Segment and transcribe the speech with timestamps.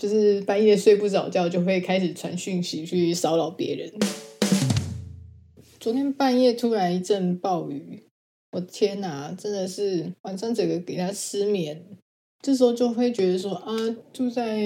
[0.00, 3.92] 就是半夜睡不着觉，就会开始传讯息去骚扰别人。
[5.78, 8.04] 昨天半夜突然一阵暴雨，
[8.52, 11.84] 我天哪，真的是晚上整个给他失眠。
[12.42, 13.76] 这时候就会觉得说啊，
[14.14, 14.58] 住在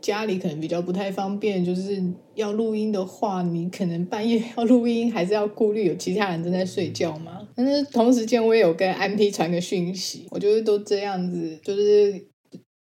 [0.00, 2.00] 家里可能比较不太方便，就是
[2.36, 7.48] 要录音的话，你可能半夜要录音，还是要顾虑有其他人正在睡觉嘛。
[7.56, 12.24] 但是同时间我也有跟 MP 传个讯息，我觉得都这样子，就是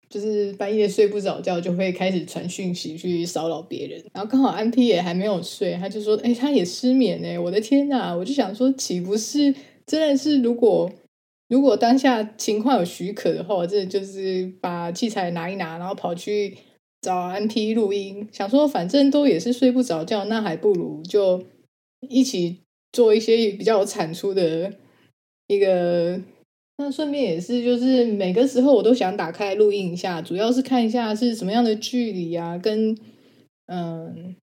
[0.09, 4.03] 就是半夜睡不着觉，就会开始传讯息去骚扰别人。
[4.13, 8.15] 然后刚好 MP 也还没有睡，他就说：“哎，他也失眠哎！”我的天哪！
[8.15, 9.53] 我就想说，岂不是
[9.85, 10.91] 真的是如果。
[11.47, 16.55] 如果当下情况有许可的话，我这就是把器材拿一拿，然后跑去
[17.01, 18.27] 找 MP 录音。
[18.31, 21.43] 想说反正都也是睡不着觉，那还不如就
[22.07, 22.59] 一起
[22.91, 24.73] 做一些比较有产出的
[25.47, 26.21] 一个。
[26.79, 32.97] 那顺便也是，就是每个时候我都想打开录音一下，主要是看一下是什么样的距离啊，跟
[33.67, 34.35] 嗯。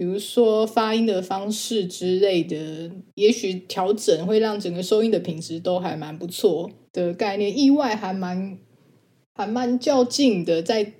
[0.00, 7.58] 比如说发音的方式之类的，也许调整会让整个收音的品质都还蛮不错的概念。
[7.58, 8.56] 意外还蛮
[9.34, 10.92] 还蛮较劲的，在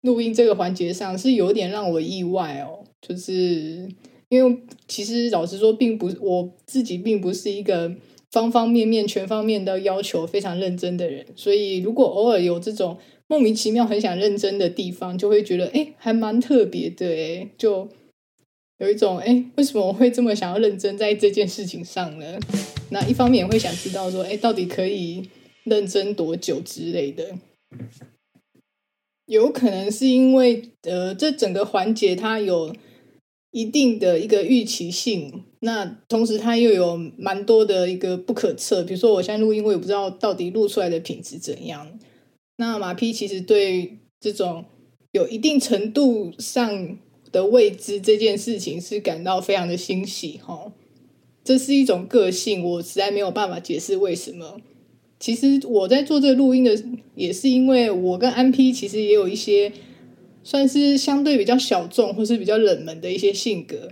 [0.00, 2.82] 录音这个环节上是有点让我意外哦。
[3.00, 3.88] 就是
[4.30, 7.94] 因为其实老实说，并不我自己并不是一个
[8.30, 17.88] 方方面面、全方面都要求非常认真的人，所以如果偶尔有这种莫名其妙很想认真的地方，就会觉得哎，还蛮特别的哎，就。
[18.78, 22.40] 有一种哎，为什么我会这么想要认真在这件事情上呢？
[22.88, 25.28] 那一方面也会想知道说，哎，到底可以
[25.64, 27.34] 认真多久之类的？
[29.26, 32.74] 有可能是因为呃，这整个环节它有
[33.50, 38.82] 一定的一个预期性，那同时它又有蛮多的一个不可测。
[38.82, 41.98] 比如说，我现在录音，我也不知道到底录出来的品质怎样。
[42.56, 44.64] 那马匹其实对这种
[45.12, 46.98] 有一定程度上。
[47.32, 50.72] 的未知这件事情是感到非常的欣喜哈，
[51.44, 54.60] 这是一种个性，我实在没有办法解释为什么。
[55.20, 56.76] 其实我在做这个录音的，
[57.14, 59.70] 也是因为我跟安 P 其实也有一些
[60.42, 63.90] 算是相对比较小众或是比较冷门的一些性格。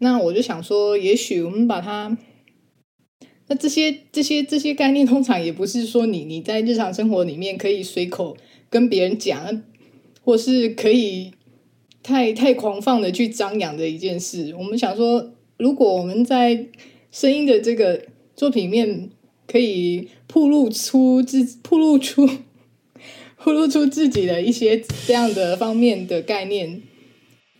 [0.00, 2.16] 那我就想说，也许我们把它，
[3.48, 8.36] 那这些这些这些概念，通常也不是说你你在日常生活里面可以随口
[8.70, 9.62] 跟别人讲，
[10.22, 11.32] 或是可以。
[12.00, 16.66] 太太狂放的去张扬的一件事，我们想说，如果我们在
[17.10, 18.02] 声音的这个
[18.34, 19.10] 作品面
[19.46, 22.26] 可以曝露出自曝露出
[23.38, 26.82] 呼露出自己的一些这样的方面的概念，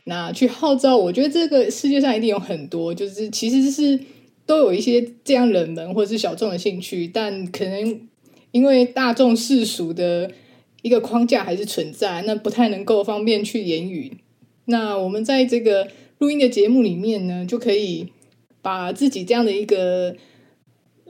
[0.04, 3.98] 那去号召，我觉得这个世界上一定有很多，就是其实是
[4.44, 8.00] 都有一些这样冷门或者是小众的兴趣，但可能
[8.50, 10.30] 因为大众世俗的
[10.82, 14.18] 一个框架还是存在，那不太能够方便去言语。
[14.64, 18.08] 那我们在这个录音的节目里面呢，就可以
[18.60, 20.16] 把自己这样的一个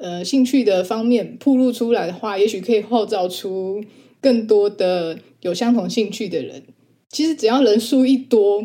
[0.00, 3.82] 呃兴趣的方面曝露出来的话，也许可以号召出
[4.20, 6.62] 更多的有相同兴趣的人。
[7.08, 8.64] 其实只要人数一多，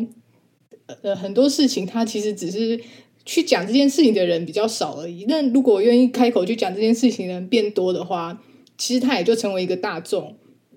[1.02, 2.80] 呃，很多事情它其实只是
[3.24, 5.24] 去讲这件事情的人比较少而已。
[5.28, 8.42] 那如果愿意开口去讲这件事情的人变多的话，
[8.76, 10.36] 其实它也就成为一个大众。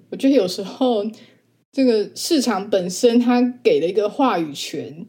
[0.09, 1.05] 我觉得有时候。
[1.69, 5.05] 这个市场本身，它给了一个话语权，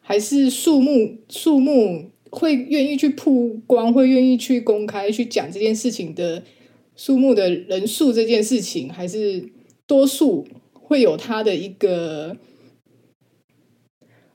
[0.00, 6.42] 还是数目数目会愿意去曝光，会愿意去公开去讲这件事情的
[6.96, 9.48] 数目的人数，这件事情还是
[9.86, 12.36] 多数会有他的一个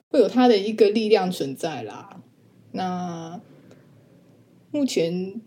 [0.10, 2.22] 会有他的一个力量存在啦。
[2.72, 3.42] 那
[4.72, 5.42] 目前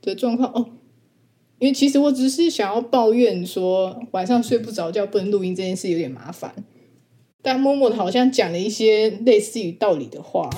[0.00, 0.70] 的状况哦。
[1.58, 6.54] 因为其实我只是想要抱怨说晚上睡不着觉不能录音这件事有点麻烦，
[7.42, 10.48] 但默默的好像讲了一些类似于道理的话，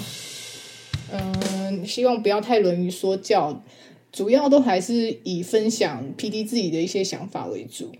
[1.12, 3.62] 嗯，希望不要太沦于说教，
[4.10, 7.92] 主要都还是以分享 PD 自己的一些想法为主。